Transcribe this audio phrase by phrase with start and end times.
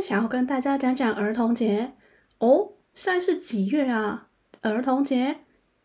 [0.00, 1.92] 想要跟大家讲讲儿童节
[2.38, 2.72] 哦。
[2.92, 4.28] 现在是几月啊？
[4.62, 5.38] 儿童节？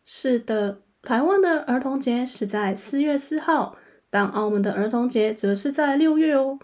[0.04, 3.78] 是的，台湾的儿童节是在四月四号，
[4.10, 6.60] 但澳门的儿童节则是在六月哦。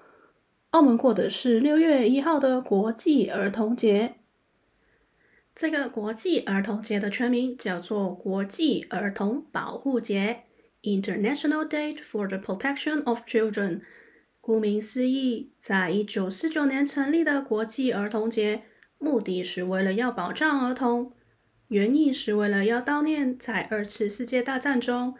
[0.71, 4.15] 澳门过的是六月一号的国际儿童节。
[5.53, 10.43] 这个国际儿童节的全名叫做国际儿童保护节
[10.81, 13.81] （International Day for the Protection of Children）。
[14.41, 18.63] 顾名思义，在一九四九年成立的国际儿童节，
[18.97, 21.13] 目的是为了要保障儿童，
[21.67, 25.13] 原意是为了要悼念在二次世界大战中，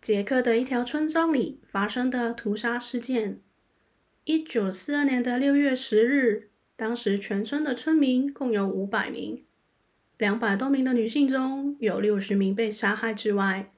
[0.00, 3.40] 捷克的一条村庄里发生的屠杀事件。
[4.24, 9.44] 一九四二年的六月十日，当时全村的村民共有五百名，
[10.16, 13.71] 两百多名的女性中有六十名被杀害之外。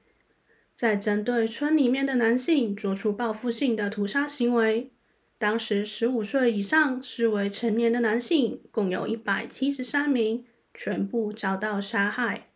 [0.75, 4.91] 在针对村里面的男性做出报复性的屠杀行为，
[5.37, 12.49] 当时十五岁以上视为成年的男性共有一百七十三名，全部遭到杀害；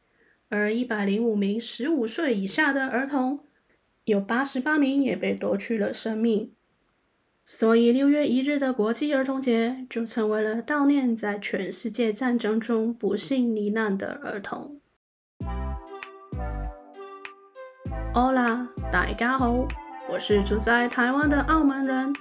[0.50, 3.40] 而一百零五名十五岁以下的儿童，
[4.04, 6.52] 有八十八名也被夺去了生命。
[7.46, 14.79] 所以六月一日的国际儿童节就成为了悼念在全世界战争中不幸罹难的儿童。
[18.12, 19.68] Hola，大家好，
[20.10, 22.12] 我是住在台湾的澳门人。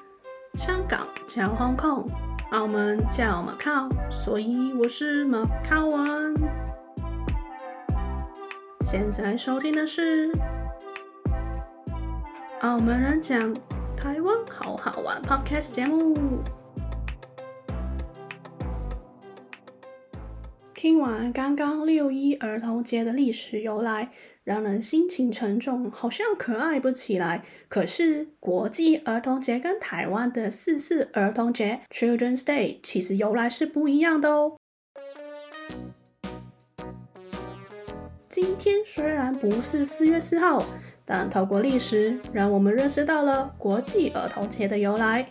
[0.53, 2.07] 香港叫 Hong Kong，
[2.51, 6.35] 澳门叫 Macau，所以我是 Macau 人。
[8.85, 10.31] 现在收听的是
[12.61, 13.57] 澳门人讲
[13.97, 16.43] 台湾好好玩 Podcast 节目。
[20.75, 24.11] 听完刚刚六一儿童节的历史由来。
[24.49, 27.45] 让人心情沉重，好像可爱不起来。
[27.69, 34.57] 可是国际儿童节跟台湾的四四儿童节 （Children's Day） 其实由来是不一样的哦。
[38.31, 40.65] 今天虽然不是四月四号，
[41.05, 45.29] 但透过历史，让我们认识到了国际儿童节的由来。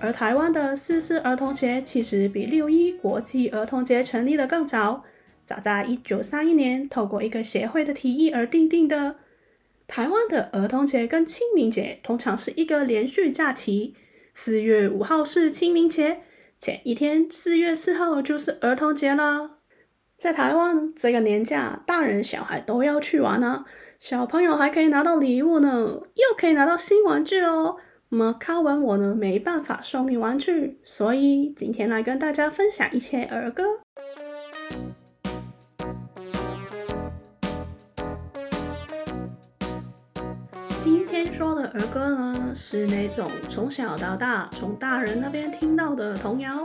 [0.00, 5.04] 而台湾的四四儿童节其实比六一国际儿童节成立的更早。
[5.44, 9.16] 早在一九三一年，透过一个协会的提议而订定的。
[9.86, 13.94] 台湾的儿童节跟清明节通常是一个连续假期，
[14.32, 16.22] 四月五号是清明节，
[16.58, 19.58] 前一天四月四号就是儿童节啦。
[20.16, 23.66] 在台湾，这个年假大人小孩都要去玩呢，
[23.98, 27.76] 小朋友还可以拿到礼物呢，又可以拿到新玩具哦。
[28.08, 33.64] 那么看完我呢，没办法送你玩具，所以今天来跟大家分享一些儿歌。
[41.36, 46.64] 说的儿歌呢，是那种从小到大从大人那边听到的童谣。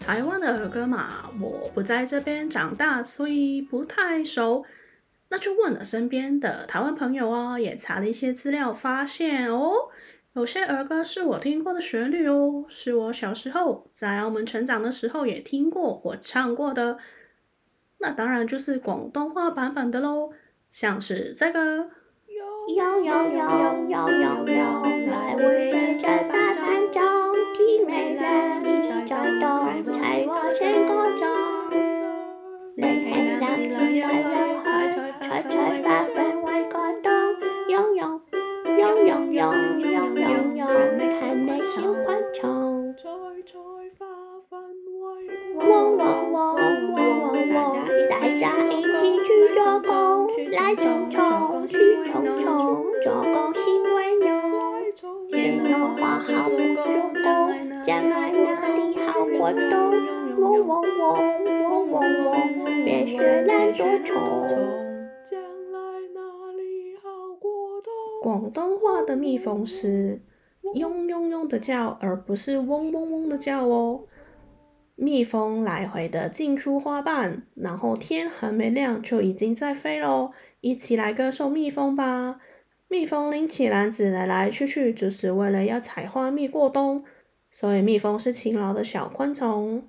[0.00, 4.64] 台湾的儿歌嘛，我不在这边长大，所以不太熟。
[5.28, 9.70] 那就问了身边的台湾朋友啊，也查了一些资料，发现哦，
[10.32, 16.98] 有些儿歌是我听过的旋律哦，是我小时候在澳门成长的时候也听过或唱过的。
[17.98, 20.32] 那当然就是广东话版本的喽，
[20.72, 21.99] 像是这个。
[22.74, 26.39] 摇摇摇摇摇摇，来围着这
[56.20, 57.22] 好不中秋，
[57.84, 59.72] 将来哪里好过冬？
[60.38, 64.46] 嗡嗡嗡嗡嗡嗡，别学懒惰虫。
[65.28, 65.40] 将
[65.72, 65.80] 来
[66.14, 67.08] 哪里好
[67.40, 67.90] 过冬？
[68.22, 70.20] 广东话的蜜蜂是
[70.74, 74.02] 嗡嗡嗡的叫，而不是嗡嗡嗡的叫哦。
[74.96, 80.32] 蜜蜂来回的进出花瓣，然后天还没亮就已经在飞喽。
[80.60, 82.38] 一起来歌颂蜜蜂吧。
[82.90, 87.04] 蜜蜂拎起篮子来来去去，就是为了要采花蜜过冬。
[87.48, 89.86] 所以蜜蜂是勤劳的小昆虫。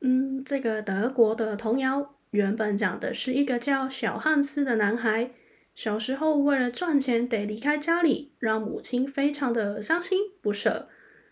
[0.00, 5.32] 嗯，这个德国的童谣原本讲的是一个叫小汉斯的男孩，
[5.74, 10.88] 小时候为了赚钱得离开家里，让母亲非常的伤心不舍。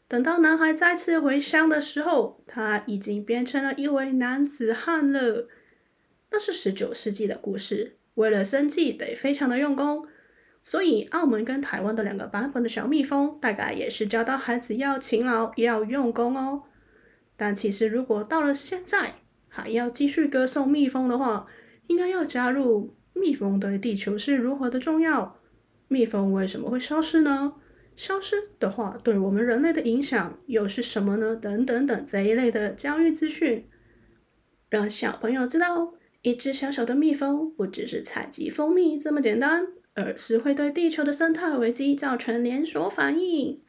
[0.09, 5.47] 等到男孩再次回乡的时候，他已经变成了一位男子汉了。
[6.33, 10.09] 那是十九世纪的故事，为了生计得非常的用功。
[10.63, 16.63] 所以，澳门跟台湾的两个版本的小蜜蜂，大概也是教导孩子要勤劳、要用功哦。
[17.37, 19.15] 但其实如果到了现在
[19.49, 21.47] 还要继续歌颂蜜蜂的话，
[21.89, 25.41] 应该要加入蜜蜂对地球是如何的重要，
[25.89, 27.55] 蜜蜂为什么会消失呢？
[27.97, 31.35] 消失的话，对我们人类的影响又是什么呢？
[31.35, 33.69] 等等等这一类的教育资讯，
[34.71, 35.93] 让小朋友知道，
[36.23, 43.61] 一只小小的蜜蜂不只是采集蜂蜜这么简单，而是会对地球的生态危机造成连锁反应。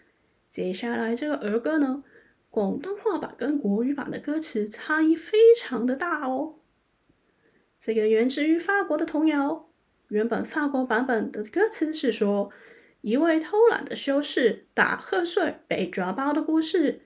[0.49, 2.03] 接下来这个儿歌呢，
[2.49, 6.55] 广东话版跟国语版的歌词差异非常的大哦。
[7.79, 9.69] 这个源自于法国的童谣，
[10.09, 12.51] 原本法国版本的歌词是说，
[13.01, 17.01] 一位偷懒的修士打瞌睡被抓包的故事。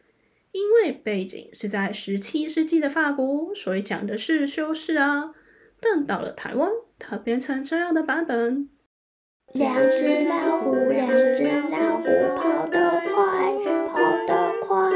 [0.54, 5.36] 因为背景是在十七世纪的法国，所以讲的是修士啊。
[5.80, 8.68] 但到了台湾，它变成这样的版本：
[9.54, 12.04] 两只老虎，两只老虎，
[12.36, 13.54] 跑得快，
[13.88, 13.98] 跑
[14.28, 14.92] 得快。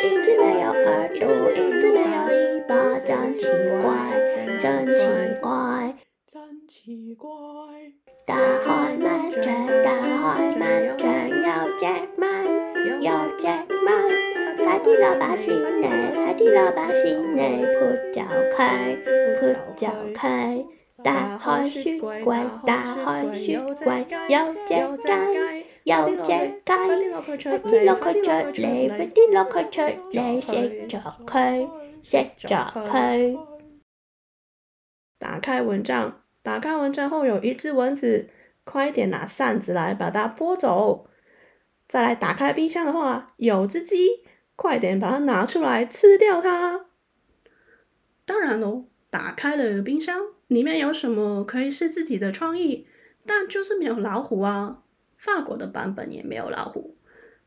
[0.00, 3.46] 一只没有耳朵，一只没有尾巴，真奇
[3.82, 3.88] 怪，
[4.60, 5.04] 真奇
[5.42, 5.96] 怪，
[6.32, 7.28] 真奇怪。
[8.24, 11.84] 大海漫卷，大海漫卷，有只
[12.16, 12.24] 鳗，
[13.00, 18.22] 有只鳗，海底捞把心内，海底捞把心内，扑脚
[18.56, 18.96] 开，
[19.40, 20.64] 扑脚开。
[21.04, 22.22] 大海雪怪，
[22.66, 25.04] 大海雪怪，有只鸡，
[25.84, 26.32] 有只鸡，
[26.64, 27.94] 快啲落去出嚟，
[28.88, 29.82] 快啲落去出
[30.12, 31.68] 嚟，食咗佢，
[32.02, 33.38] 食咗佢。
[35.18, 38.30] 打开蚊帐，打开蚊帐后有一只蚊子，
[38.64, 41.08] 快点拿扇子来把它拨走。
[41.88, 44.24] 再来打开冰箱的话，有只鸡，
[44.56, 46.86] 快点把它拿出来吃掉它。
[48.24, 50.35] 当然喽，打开了冰箱。
[50.48, 52.86] 里面有什么可以是自己的创意，
[53.26, 54.82] 但就是没有老虎啊。
[55.16, 56.96] 法国的版本也没有老虎。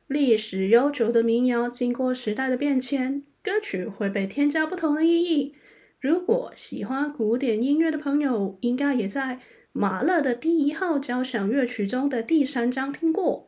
[0.08, 5.56] 历史悠久的民谣，经过时代的变迁，歌曲会被添加不同的意义。
[6.02, 9.40] 如果喜欢古典音乐的朋友，应该也在
[9.72, 13.48] 马勒的第一号交响乐曲中的第三章听过。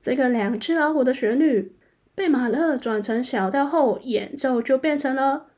[0.00, 1.76] 这个两只老虎的旋律
[2.14, 5.48] 被马勒转成小调后，演奏就变成了。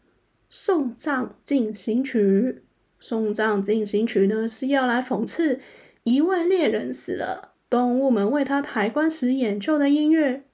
[0.49, 2.64] 送葬进行曲，
[3.05, 5.61] 送葬进行曲呢，是要来讽刺
[6.05, 10.45] 一位猎人死了，动物们为他抬棺时演奏的音乐。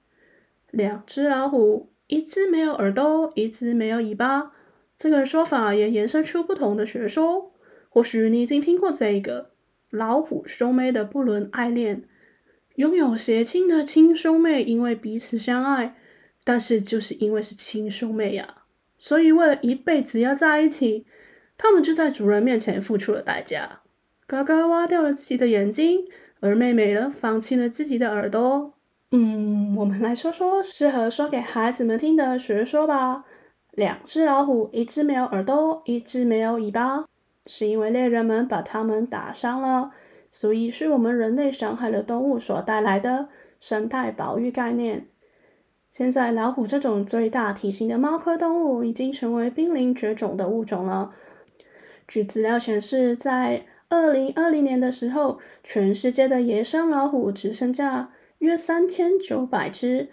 [0.69, 4.51] 两只老虎，一只没有耳朵，一只没有尾巴，
[4.97, 7.53] 这个说法也延伸出不同的学说。
[7.87, 9.51] 或许你已经听过这个
[9.89, 12.03] 老虎兄妹的不伦爱恋，
[12.75, 15.95] 拥有血亲的亲兄妹因为彼此相爱，
[16.43, 18.63] 但是就是因为是亲兄妹呀、
[18.99, 21.05] 所以，为了一辈子要在一起，
[21.63, 23.81] 他们就在主人面前付出了代价。
[24.25, 26.05] 哥哥挖掉了自己的眼睛，
[26.39, 28.73] 而妹妹呢，放弃了自己的耳朵。
[29.11, 33.25] 嗯，我们来说说适合说给孩子们听的学说吧。
[33.73, 37.05] 两只老虎，一只没有耳朵，一只没有尾巴，
[37.45, 39.91] 是因为猎人们把它们打伤了，
[40.31, 43.27] 所以是我们人类伤害了动物所带来的
[43.59, 45.05] 生态保育概念。
[45.91, 51.13] 现在，老虎这种最大体型的猫科动物已经成为濒临绝种的物种了。
[52.11, 60.09] 据资料显示，在二零二零年的时候，全世界的野生老虎只剩下约三千九百只。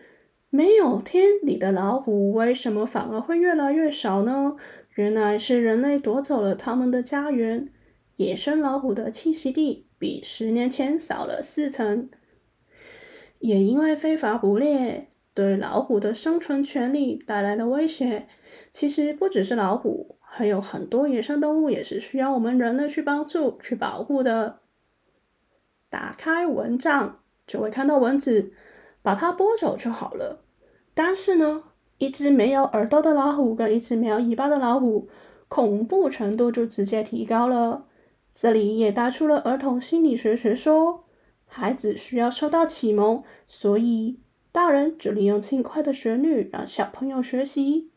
[0.49, 4.55] 没有天敌的老虎为什么反而会越来越少呢？
[4.95, 7.69] 原来是人类夺走了它们的家园，
[8.15, 12.09] 野生老虎的栖息地比十年前少了四成。
[13.41, 15.09] 也因为非法捕猎。
[15.35, 18.29] 对老虎的生存权利带来了威胁。
[18.73, 24.61] 其实不只是老虎，还有很多野生动物也是需要我们人类去帮助、去保护的。
[25.91, 28.53] 打开蚊帐就会看到蚊子，
[29.03, 30.45] 把它拨走就好了。
[30.95, 31.65] 但是呢，
[31.99, 35.09] 一只没有耳朵的老虎跟一只没有尾巴的老虎，
[35.49, 37.87] 恐怖程度就直接提高了。
[38.35, 41.05] 这里也带出了儿童心理学学说，
[41.47, 44.21] 孩子需要受到启蒙，所以。
[44.51, 47.91] 大人就利用轻快的旋律让小朋友学习。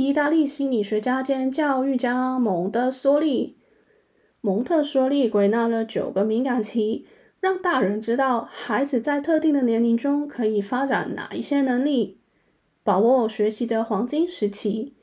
[0.00, 3.58] 意大利心理学家兼教育家蒙特梭利，
[4.40, 7.04] 蒙特梭利归纳了九个敏感期，
[7.38, 12.18] 让大人知道孩子在特定的年龄中可以发展哪一些能力，
[12.82, 14.96] 把握学习的黄金时期。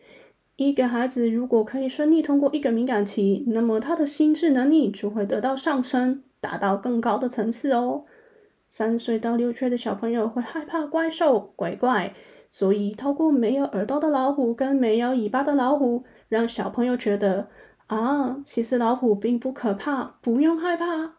[0.56, 8.06] 一个孩子如果可以顺利通过一个敏感期，那么他的心智能力就会得到上升，达到更高的层次哦。
[8.68, 12.16] 三岁到六岁的小朋友会害怕怪兽、鬼怪，
[12.50, 17.48] 所以透过没有耳朵的老虎跟没有尾巴的老虎，让小朋友觉得
[17.88, 21.16] 啊，其实老虎并不可怕，不用害怕，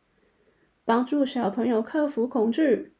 [0.84, 2.92] 帮助小朋友克服恐惧。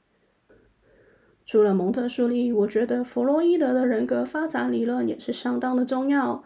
[1.45, 6.45] 除了蒙特梭利，我觉得弗洛伊德的人格发展理论也是相当的重要。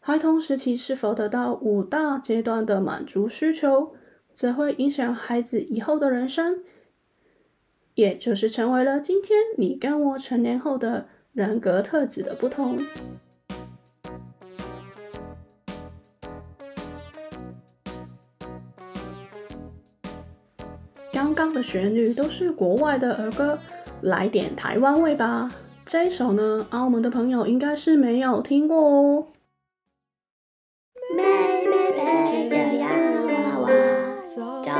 [0.00, 3.94] 孩童时期是否得到五大阶段的满足需求，
[4.34, 6.62] 则会影响孩子以后的人生，
[7.94, 12.78] 也就是成为了今天你跟我成年后的人格特质的不同。
[21.12, 23.58] 刚刚的旋律都是国外的儿歌。
[24.02, 25.50] 来点台湾味吧！
[25.86, 29.26] 这一首呢，澳门的朋友应该是没有听过哦。
[31.16, 32.88] 妹妹背着洋
[33.26, 33.70] 娃娃，
[34.22, 34.72] 走到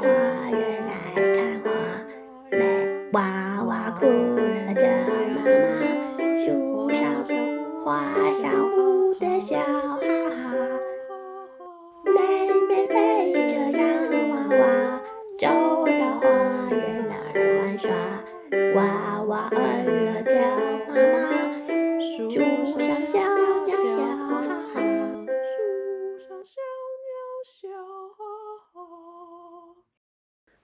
[0.00, 0.06] 花
[0.50, 1.70] 园来看花。
[2.50, 2.58] 妹
[3.12, 4.06] 娃娃哭
[7.86, 8.02] 画
[8.34, 10.50] 上蝴蝶笑哈哈。
[12.04, 13.80] 妹妹背着洋
[14.28, 15.00] 娃娃，
[15.36, 15.46] 走
[15.96, 16.26] 到花
[16.72, 17.14] 园来
[17.60, 17.88] 玩耍。
[18.74, 20.34] 娃娃饿了叫
[20.88, 21.30] 妈妈，
[22.00, 22.28] 树
[22.66, 24.42] 上小鸟笑哈
[24.74, 24.82] 哈，
[26.18, 26.58] 树上小
[27.06, 27.14] 鸟
[27.44, 27.68] 笑
[28.18, 28.18] 哈
[28.72, 28.82] 哈。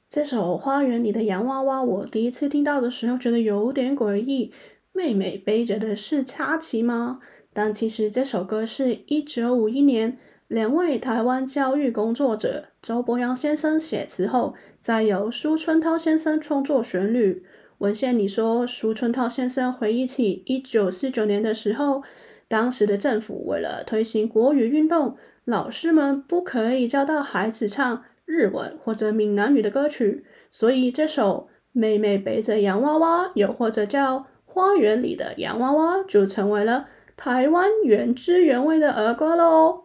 [0.08, 4.52] 这首《花园里的洋娃娃》，我第一次听到的时候觉得有点诡异。
[4.92, 7.20] 妹妹背着的是插旗吗？
[7.52, 10.18] 但其实这首歌是一九五一年
[10.48, 17.44] 两位台湾教育工作者周伯阳先生写词后，再由苏春涛先生创作旋律。
[17.78, 22.02] 文献里说，苏春涛先生回忆起一九四九年的时候，
[22.46, 34.18] 当时的政府为了推行国语运动，老师们不可以教导孩子唱日文或者闽南语的歌曲，所以这首《妹妹背着洋娃娃》又或者叫
[34.52, 39.84] 《花园里的洋娃娃》就成为了台湾原汁原味的儿歌喽。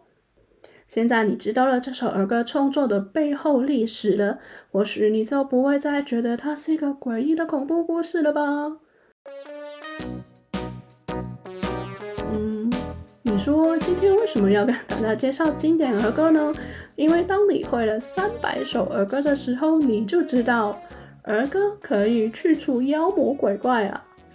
[0.86, 4.38] 现在你知道了这首儿歌创作的背后历史了，
[4.70, 8.42] 或许你就不会再觉得它是一个诡异的恐怖故事了吧？
[12.30, 12.70] 嗯，
[13.22, 16.54] 你说今天为什么要跟大家介绍经典儿歌呢？
[16.96, 20.78] 因为当你会了三百首儿歌的时候，你就知道
[21.22, 24.04] 儿歌可以去除妖魔鬼怪啊！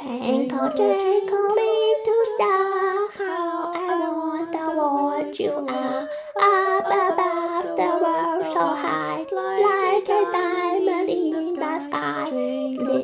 [0.00, 3.76] Twinkle twinkle little star, how I
[4.14, 6.08] wonder what you are.
[6.40, 12.28] Up above the world so high, like a diamond in the sky.
[12.30, 13.02] Twinkle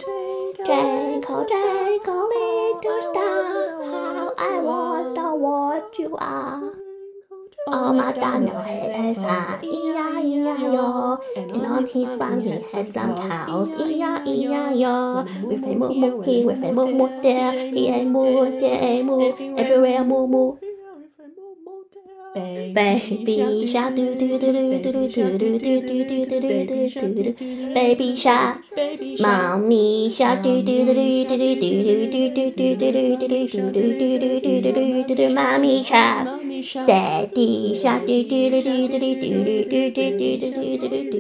[1.47, 6.75] twinkle little star, how I wonder what you are.
[7.67, 8.63] Oh my God, no
[10.47, 15.25] And on his farm he has some cows, E-I-E-I-O.
[15.49, 19.03] With a moo moo here, with a moo moo there, here a moo, there a
[19.03, 20.64] moo, everywhere moo moo.
[22.35, 23.95] Baby shark.
[23.95, 28.17] Do do do do do do do do do do do do do do Baby
[28.17, 28.59] shark,
[29.21, 30.43] mommy shark.
[30.43, 34.73] Do do do do do do do do do do do do do do do
[34.73, 36.27] do do do Mommy shark,
[36.89, 38.03] daddy shark.
[38.03, 41.13] Do do do do do do do do do do do do do do